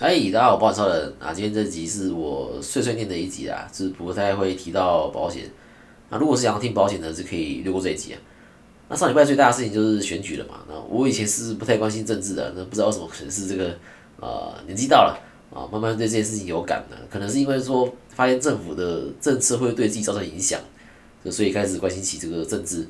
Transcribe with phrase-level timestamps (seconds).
[0.00, 1.34] 哎，大家好，保险超人啊！
[1.34, 5.50] 今天这集是我碎碎念的一集啊，是不太会提到保险。
[6.08, 8.20] 那如果是想要听保险的，是可以略过这一集啊。
[8.88, 10.60] 那上礼拜最大的事情就是选举了嘛。
[10.68, 13.76] 那我以前是不太关心政治的，那不知道为什么，可能是这个
[14.20, 15.18] 呃年纪到了
[15.52, 16.96] 啊，慢慢对这件事情有感了。
[17.10, 20.60] 可能是因为说发现政府的政策会对自己造成影响，
[21.24, 22.86] 就所以开始关心起这个政治。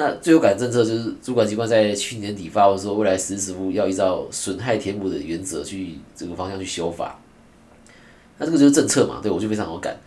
[0.00, 7.18] 那最有感政策就是主管机关在去年底发布说，未来实施部要依照损害填补的原则去这个方向去修法。
[8.38, 9.98] 那这个就是政策嘛，对我就非常有感。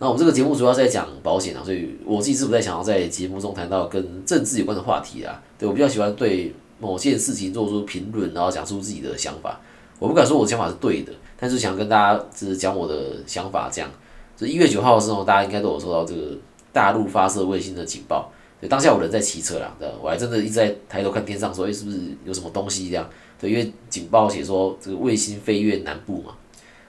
[0.00, 5.40] 那我们这个节目主要在讲保险啊，所以我自己是不太想要在节目中谈到跟政治有关的话题啊。
[5.56, 9.60] 对我比较喜欢对某件事情做出评论，然后讲出自己的想法。
[10.00, 13.70] 我不敢说我的想法是对的，但是想跟大家只是讲我的想法。
[13.72, 13.88] 这样，
[14.36, 16.36] 就一月九号的时候，大家应该都有收到这个
[16.72, 18.32] 大陆发射卫星的警报。
[18.60, 23.08] 对，当下我人在骑车啦，对，我还真的一直在抬头看天上，说，哎，是不是有什么东西这样？
[23.40, 26.34] 对，因为警报写说这个卫星飞越南部嘛，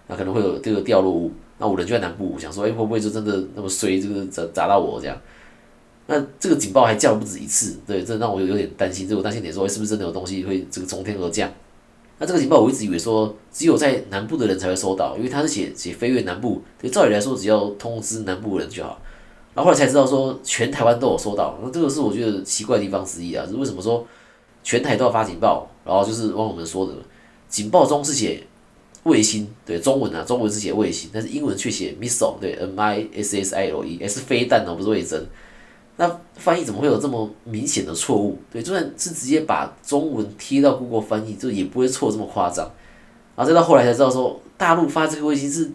[0.07, 1.31] 那可能会有这个掉落物。
[1.57, 5.17] 那我人就在南部，想说，哎，会不会就真的那么衰，这个砸砸到我这样？
[6.07, 9.07] 那这个警报还叫了不止一次，对，这让我有有点担心。
[9.07, 11.49] 这我担心点说，哎，是不是真的有东西会这个从天而降？
[12.17, 19.01] 那这个警报我一直以为说只有在南部的人才会收到，因为它是写写飞越南部，对，照理来说只要通知南部人就好。
[19.53, 24.05] 然后后来才知道说全台湾都有收到，那这个是我觉得奇怪的地方之一啊，是为什么说
[24.63, 25.67] 全台都要发警报？
[25.83, 26.93] 然后就是网友们说的，
[27.49, 28.43] 警报中是写
[29.03, 35.19] 卫星，对，中文啊，中文是写卫星，但是英文却写 missile，对，m i s s i l e，是飞弹哦，不是卫星。
[35.97, 38.37] 那翻译怎么会有这么明显的错误？
[38.51, 42.65] 对，就算是直接把中文贴到 Google 翻译，就也不会错这么夸张。
[43.35, 45.69] 然后再到后来才知道说，大陆发这个卫星是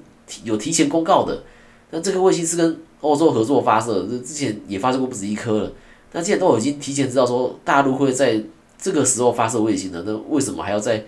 [0.44, 1.42] 有提前公告的，
[1.90, 5.72] 那这个卫星是跟欧洲合作发射，这之前也发射过不止一颗了。
[6.12, 8.42] 那既然都已经提前知道说大陆会在
[8.78, 11.04] 这个时候发射卫星了，那为什么还要在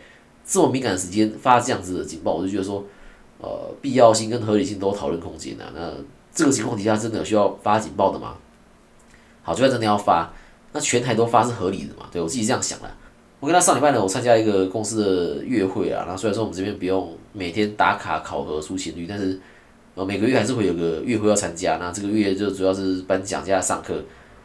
[0.47, 2.35] 这么敏感的时间发这样子的警报？
[2.35, 2.85] 我就觉得说，
[3.41, 5.73] 呃，必要性跟合理性都讨论空间啊。
[5.75, 5.93] 那
[6.35, 8.35] 这个情况底下，真的有需要发警报的吗？
[9.43, 10.31] 好，就算真的要发，
[10.73, 12.07] 那全台都发是合理的嘛？
[12.13, 12.91] 对我自己这样想的。
[13.41, 16.03] 我跟他上礼拜呢，我参加一个公司的月会啊。
[16.05, 19.41] 然后虽然说我们这边不用每天打卡考核出勤率，但是
[19.99, 24.01] 呃，每个月还是会有个月会要参加，那这个月就主要是颁奖加上课。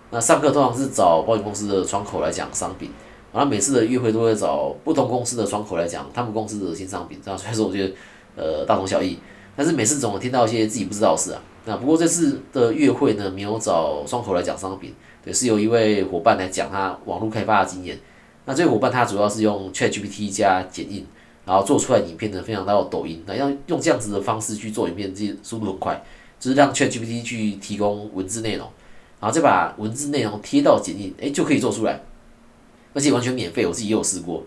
[0.10, 2.90] 那上课通常是找保险公司的窗口来讲商品，
[3.32, 7.20] 然后每次的月会都会找不同公司的窗口来讲他们公司的新商品。
[7.24, 7.94] 这样所以说我觉得
[8.36, 9.20] 呃大同小异，
[9.56, 11.42] 但是每次总能听到一些自己不知道的事啊。
[11.66, 14.92] 那不过这次的月会呢，没有找窗口来讲商品，
[15.24, 18.00] 对，是由一位伙伴来讲他网络开发的经验。
[18.46, 21.06] 那这位伙伴他主要是用 ChatGPT 加剪映。
[21.46, 26.04] 然后做出来影片呢，分享到抖音，那要用这样子的方式去做影片，这速度很快，
[26.40, 28.68] 就是让 ChatGPT 去提供文字内容，
[29.20, 32.02] 然后再把文字内容贴到剪映，哎，就可以做出来，
[32.94, 33.66] 而且完全免费。
[33.68, 34.44] 我自己也有试过，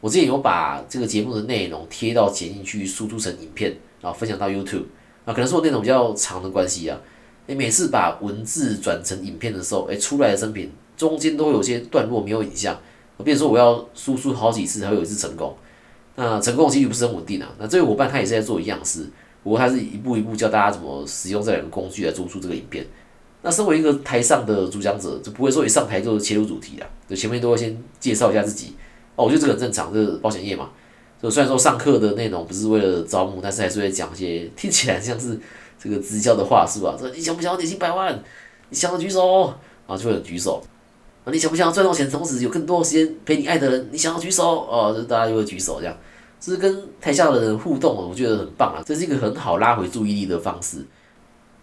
[0.00, 4.86] 我之前有把这个节目的内容贴到剪映去输出成影片，然后分享到 YouTube。
[5.24, 6.98] 啊，可能是我内容比较长的关系啊，
[7.46, 12.76] 你每次把文字转成影片的时候，哎，出来的声频中间都有些段落没有影像，
[13.22, 15.54] 比如说我要输出好几次才会有一次成功。
[16.20, 17.48] 那成功几率不是很稳定啊。
[17.58, 19.08] 那这位伙伴他也是在做一样事，
[19.42, 22.86] 不过他是一步一步教大家怎么使用这两个工具来做出这个影片。
[23.40, 28.74] 那身为一个台上的主讲者，就不会说一上台就切入主题啊，就前面都会先介绍一下自己。
[29.16, 30.68] 哦，我觉得这个很正常，这是保险业嘛。
[31.22, 35.40] 就虽然说上课的内容不是为了招募，但是还是会讲一些听起来像是
[35.82, 36.94] 这个直销的话，是吧？
[36.98, 38.22] 说你想不想要年薪百万？
[38.68, 39.46] 你想要举手，
[39.86, 40.62] 然后就会举手。
[41.24, 43.88] 啊，你想不想要赚到钱，同时有更多时间陪你爱的人？
[43.90, 45.96] 你想要举手，哦，就大家就会举手这样。
[46.40, 50.78] 是跟台下的人互动，我觉得很棒啊，这是一个很好拉回注意力的方式。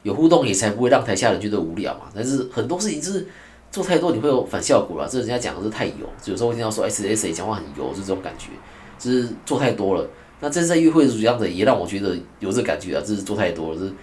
[0.04, 2.02] 有互动也才不会让台下人觉得无聊嘛。
[2.14, 3.28] 但是很多事情就是
[3.72, 5.10] 做太多，你会有反效果了。
[5.10, 8.52] 这人家讲的是太油，有时候会听到说 S S A 讲话很油，是这种感觉，
[9.00, 10.08] 就是做太多了。
[10.40, 13.80] 那这次在约会主样的也让我觉得有这感觉啊，就是做太多了。
[13.80, 13.94] 就是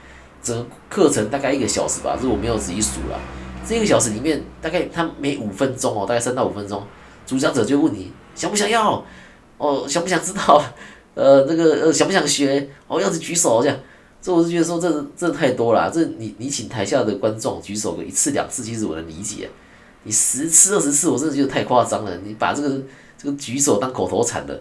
[0.43, 3.19] 整个课程大概一个小时吧，这我没有仔细数了。
[3.67, 6.83] 这一个小时里面，大概他每五分钟哦，大概三到五分钟，
[7.25, 9.03] 主讲者就问你想不想要。
[9.59, 10.62] 哦，想不想知道？
[11.15, 12.68] 呃，那个呃，想不想学？
[12.89, 13.78] 哦，要是举手这样，
[14.21, 15.89] 这我是觉得说，这这太多了。
[15.89, 19.48] 这你你请台下的观众举手个一次两次，其实我能理解。
[20.03, 22.16] 你十次二十次，我真的觉得太夸张了。
[22.24, 22.83] 你把这个
[23.16, 24.60] 这个举手当口头禅的。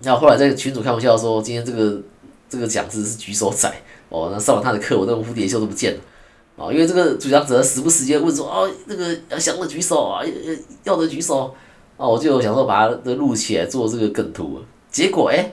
[0.00, 2.00] 然后后来在群主开玩笑说，今天这个
[2.48, 3.68] 这个讲师是举手仔。
[4.10, 6.00] 哦，那上完他的课，我那个蝴蝶袖都不见了。
[6.54, 11.52] 哦，因为这个主讲者时不时间问说，哦，那个要想举手啊，要要的举手。
[12.00, 14.58] 哦，我就想说把它的录起来做这个梗图，
[14.90, 15.52] 结果哎，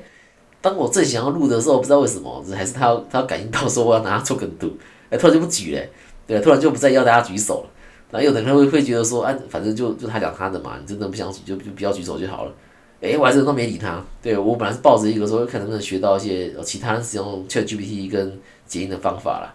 [0.62, 4.72] 当我正想要录的时候，不知道为什么，还是他要他要感应到说我要拿它做梗图，
[5.10, 5.82] 哎，突然就不举了，
[6.26, 7.70] 对，突然就不再要大家举手了。
[8.12, 12.54] 那有的人会会觉得说，啊，反正就就他讲他的嘛，你真的不想举就就不要举手就好了。
[13.02, 14.02] 哎，我还是都没理他。
[14.22, 19.54] 对我本来是抱着一个说看能不能学到一些其他使用 ChatGPT 跟剪映的方法啦。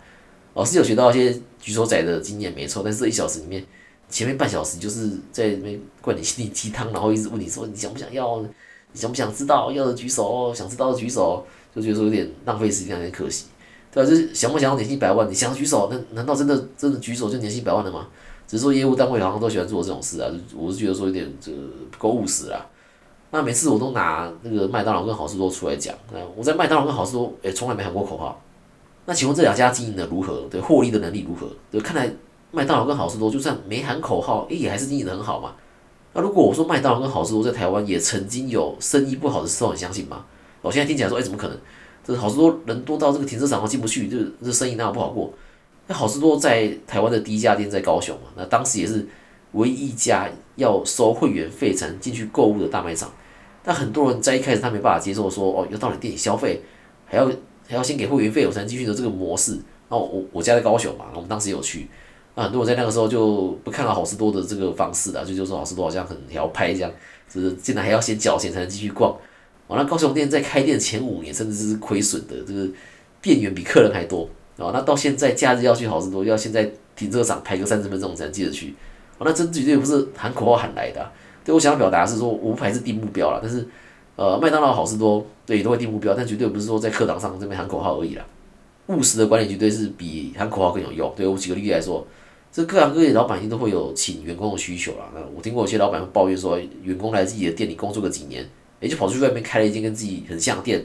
[0.55, 3.65] 老师有学到一些举手仔的经验没错，但是一小时里面，
[4.13, 11.43] 前面半小时就是在那边灌你心灵鸡汤，然后一直问你说你想不想要，你想不想知道，要的举手，想知道的举手，
[11.75, 13.47] 就觉得说有点浪费时间，有点可惜。
[13.91, 15.29] 对啊，就是想不想要年薪百万？
[15.31, 18.07] 你想举手，那难道真的真的举手就年薪百万了吗？
[18.47, 21.59] 只是说业务单位好像都喜欢做这种事啊，我是觉得说有点这个
[21.91, 22.67] 不够务实啦。
[23.31, 28.39] 那每次我都拿那个麦当劳跟好事多出来讲，那我在麦当劳跟好事多，诶，从来没喊过口号。
[29.07, 30.47] 那请问这两家经营的如何？
[30.51, 31.49] 对，获利的能力如何？
[31.71, 32.13] 对，看来
[32.53, 35.55] 麦当劳跟好事多就算没喊口号，诶，也还是经营的很好嘛。
[36.13, 40.25] 那如果我说麦当劳跟好事多在台湾也曾经有生意不好的时候，你相信吗？
[40.61, 41.59] 我现在听起来说，诶，怎么可能？
[42.05, 45.33] 这好事多人多到这个停车场都进不去，就这生意那有不好过？
[45.87, 49.07] 那好事多在台湾的第一家店在高雄嘛，那当时也是
[49.53, 53.11] 唯一一家要收会员费才能进去购物的大卖场。
[53.65, 56.63] 但很多人在一开始他没办法接受说哦，要到你店里消费，
[57.07, 57.27] 还要
[57.69, 59.53] 还要先给会员费我才能继续的这个模式。
[59.89, 61.89] 然后我我家在高雄嘛，我们当时有去，
[62.35, 66.91] 那很多人在那个时候就不看好好事多的这个方式啊，就就说好事多好像很条派这样，
[67.29, 69.13] 就是竟然还要先缴钱才能继续逛。
[69.67, 72.73] 哦，那高雄店在开店前五年甚至是亏损的，就是
[73.21, 74.29] 店员比客人还多。
[74.57, 78.75] 哦，那到现在假日要去好事多，要现在停车场排个三十分钟才能进得去。
[79.19, 81.11] 哦，那这绝对不是喊口号喊来的。
[81.45, 83.67] 对我想要表达是说，我不排斥定目标了，但是，
[84.15, 88.25] 呃，麦当劳、好事多，对，都会定目标，但绝对不是说在课堂上这边喊口号而已啦。
[88.87, 91.13] 务实的管理绝对是比喊口号更有用。
[91.17, 92.07] 对我举个例子来说，
[92.53, 95.11] 这各行各业老板一定都会有请员工的需求啦。
[95.15, 98.47] 那我听过有些老板会抱怨说，员工来自己的店里工作个几年，
[98.79, 100.85] 也就跑去外面开了一间跟自己很像的店，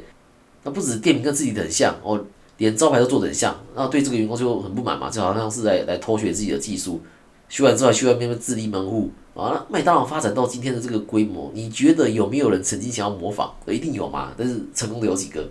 [0.64, 2.24] 那不止店名跟自己很像，哦，
[2.58, 7.02] 连招牌都做得很像，那对这个员工就很不满嘛，就好像是在来偷学自己的技术，
[7.50, 9.12] 学完之后去外面自立门户。
[9.36, 13.52] 啊，那麦当劳发展到今天的这个规模，你觉得有没有人曾经想要模仿？
[13.68, 15.48] 一定有嘛，但是成功的有几个？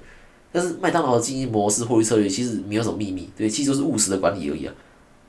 [0.50, 4.74] 但是麦当劳的经营模式、获利策略其实没有什么秘密，对，其实就是务实的管理而已啊。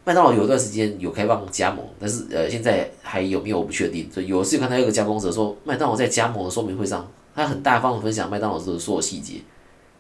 [0.08, 4.10] 麦当劳有一段时间有开放加盟，但是呃，现在还有没有我不确定。
[4.10, 7.06] 所以有一次看到一个加盟者说，麦当劳在加盟的说明会上，
[7.36, 9.42] 他很大方的分享麦当劳的所有细节。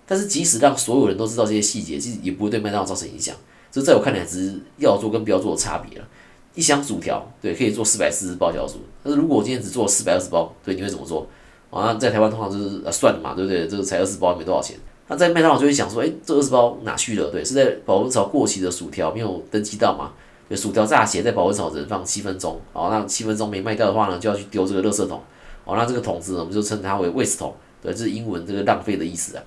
[0.05, 3.35] 但是即使让所有人都知道这些细节，其实也不会对麦当劳造成影响。
[3.69, 6.07] 这在我看来，只是要做跟不要做的差别了。
[6.55, 8.75] 一箱薯条，对，可以做四百四十包小薯。
[9.03, 11.27] 但是如果我今天只做四百二十包，对，你会怎么做？
[11.69, 13.67] 啊，在台湾通常就是呃算了嘛，对不对？
[13.67, 14.77] 这个才二十包，没多少钱。
[15.07, 17.29] 那在麦当劳就会想说，哎，这二十包哪去了？
[17.29, 20.11] 对，是在保温槽过期的薯条没有登记到嘛？
[20.49, 25.21] 对，薯条炸起来在保温槽只能放七分钟，好，那七分钟没卖掉的话呢，就要去丢这个垃圾桶。
[25.65, 29.43] 哦，那这个桶子，我们就称它为 waste 桶，对，这是英文这个浪费的意思啊。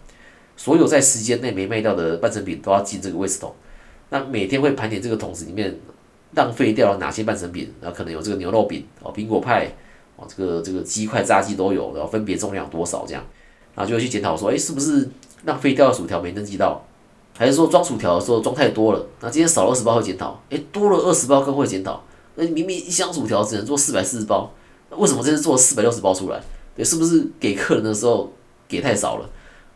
[0.56, 3.52] 所有在时间内没卖掉的半成品都要进这个 waste 桶。
[4.10, 5.78] 那每天会盘点这个桶子里面。
[6.36, 7.74] 浪费掉了哪些半成品？
[7.80, 9.66] 然后可能有这个牛肉饼哦，苹果派
[10.14, 13.24] 哦，这个这个鸡块、炸鸡都有，然后分别重量多少这样，
[13.74, 15.08] 然后就会去检讨说，哎，是不是
[15.44, 16.84] 浪费掉的薯条没登记到？
[17.36, 19.06] 还是说装薯条的时候装太多了？
[19.20, 22.02] 那今天少了二十包会检讨，哎，多了二十包更会检讨。
[22.34, 24.50] 那明明一箱薯条只能做四百四十包，
[24.90, 26.40] 那为什么这次做四百六十包出来？
[26.76, 28.30] 对，是不是给客人的时候
[28.68, 29.30] 给太少了？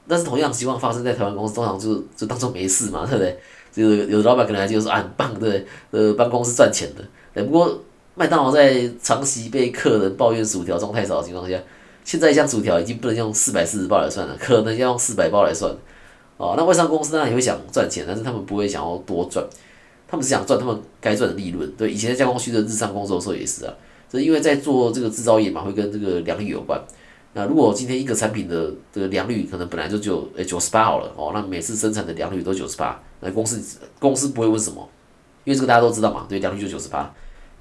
[0.06, 3.38] 但是同样情况发生在台湾公司，通常就就当做没事嘛，对不对？
[3.72, 7.02] 就是有的老板可能就是啊很棒，对，呃，帮公司赚钱的。
[7.34, 7.81] 哎，不过
[8.14, 11.58] 麦当劳在长期被客人抱怨薯条装太少的情况下，
[12.04, 15.74] 现在一箱薯条已经不能用四百四十包来算了，可能要用四百包来算。
[16.36, 19.44] 哦，那外商公司当然也会想赚钱，但是他们不会想要多赚，
[20.06, 21.73] 他们是想赚他们该赚的利润。
[21.76, 23.73] 对，以前在加工区的日常工作的时候也是啊，
[24.11, 26.80] 这因为在做这个制造业嘛，会跟这个良率有关。
[27.32, 34.88] 那如果今天一个产品的这个良率可能本来就只有诶九十八好了哦，那每次生产的良率都九十八，那公司公司不会问什么，
[35.44, 37.12] 因为这个大家都知道嘛，对，良率就九十八。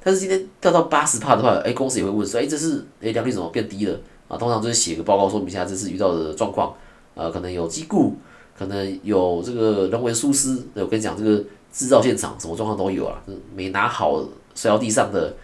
[0.04, 4.38] 但是今天掉到八十帕的话，诶，公司也会问说，诶，这是诶良率怎么变低了啊？
[4.38, 6.74] 通常就是写个报告说明一下这次遇到的状况，
[7.16, 8.16] 呃，可能有机故，
[8.58, 13.22] 可能有这个人为疏失，我跟你讲这个制造现场什么状况都有啊，
[13.56, 14.24] 没拿好
[14.56, 15.36] 摔到地上的，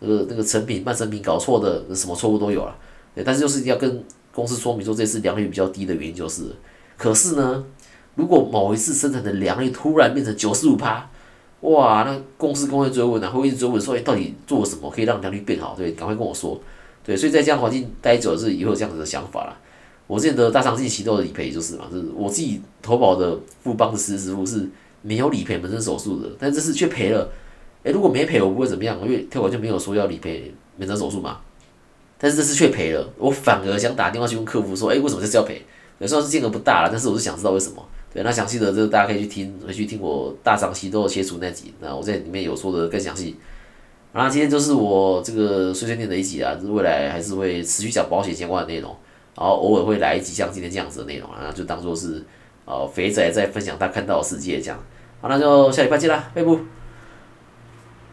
[0.00, 2.76] 那个那个成品半成品搞错的，什么错误都有了。
[3.24, 6.44] 但是就是要跟公司说明说这次良率比较低的原因就是，
[6.96, 7.64] 可是呢，
[8.16, 11.08] 如果某一次生产的良率突然变成九十五趴，
[11.60, 15.74] 哇，那公司工会追问啊，会一直追问说，哎，到底做了什么可以让良率变好？
[15.76, 16.60] 对，赶快跟我说。
[17.04, 19.56] 对，所以在这样环境待久了是以后这样子的想法了。
[20.06, 24.68] 我之前的大长期启动的理赔就是嘛，就是我自己投保的富邦的实支付是
[25.02, 27.30] 没有理赔门诊手术的，但这次却赔了。
[27.82, 31.38] 哎，如果没赔我不会怎么样，因为退款就没有说要理赔门诊手术嘛。
[32.16, 35.60] 但是这次却赔了，我反而想打电话去问客服说，哎，为什么这次要赔？
[35.98, 37.86] 有时候是金额不大了，但是我是想知道为什么。
[38.12, 43.36] 对，那详细的这个大家可以去听，回去听我大涨期都有切除那集，那我在里面有说的更详细。
[44.14, 48.96] 那今天就是我这个碎碎念的一集啊，就是未来还是会持续讲保险相关的内容，
[49.36, 52.24] 然后偶尔会来一集像今天这样子的内容啊，就当做是
[52.64, 54.78] 呃肥仔在分享他看到的世界这样。
[55.20, 56.83] 好，那就下礼拜见啦，拜拜。